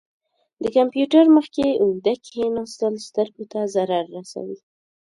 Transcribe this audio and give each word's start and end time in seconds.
د 0.61 0.63
کمپیوټر 0.77 1.23
مخ 1.35 1.45
کې 1.55 1.67
اوږده 1.81 2.13
کښیناستل 2.23 2.93
سترګو 3.07 3.43
ته 3.51 3.59
ضرر 3.75 4.03
رسوي. 4.17 4.57